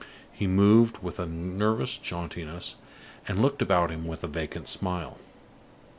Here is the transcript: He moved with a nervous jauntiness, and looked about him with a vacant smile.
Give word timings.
He 0.31 0.47
moved 0.47 1.03
with 1.03 1.19
a 1.19 1.27
nervous 1.27 1.95
jauntiness, 1.99 2.77
and 3.27 3.39
looked 3.39 3.61
about 3.61 3.91
him 3.91 4.07
with 4.07 4.23
a 4.23 4.27
vacant 4.27 4.67
smile. 4.67 5.19